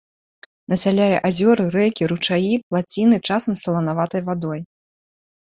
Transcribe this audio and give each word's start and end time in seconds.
Насяляе 0.71 1.17
азёры, 1.27 1.67
рэкі, 1.75 2.07
ручаі, 2.11 2.53
плаціны 2.71 3.21
часам 3.29 3.53
з 3.55 3.61
саланаватай 3.67 4.21
вадой. 4.31 4.59